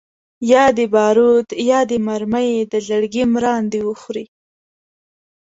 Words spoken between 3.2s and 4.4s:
مراندي وخوري